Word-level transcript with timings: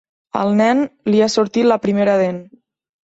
Al 0.43 0.53
nen, 0.61 0.79
li 1.15 1.21
ha 1.25 1.29
sortit 1.35 1.69
la 1.73 1.79
primera 1.85 2.17
dent. 2.23 2.45